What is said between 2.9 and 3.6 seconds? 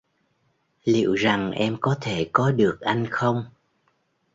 không